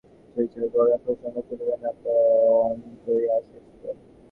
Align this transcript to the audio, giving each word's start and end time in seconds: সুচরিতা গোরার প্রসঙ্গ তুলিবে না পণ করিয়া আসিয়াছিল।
সুচরিতা 0.31 0.67
গোরার 0.73 0.99
প্রসঙ্গ 1.03 1.35
তুলিবে 1.47 1.75
না 1.83 1.91
পণ 2.01 2.71
করিয়া 3.03 3.33
আসিয়াছিল। 3.37 3.83